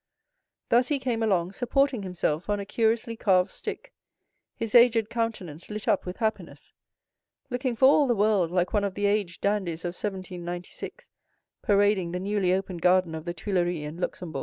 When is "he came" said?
0.87-1.21